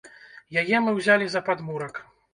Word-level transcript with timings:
Яе 0.61 0.77
мы 0.85 0.95
ўзялі 0.97 1.29
за 1.35 1.45
падмурак. 1.51 2.05